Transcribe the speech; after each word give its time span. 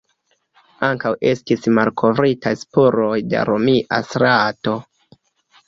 Ankaŭ 0.87 1.11
estis 1.31 1.67
malkovritaj 1.79 2.55
spuroj 2.63 3.13
de 3.35 3.45
romia 3.53 4.03
strato. 4.11 4.77